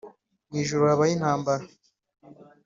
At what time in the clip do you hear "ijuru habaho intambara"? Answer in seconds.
0.61-1.63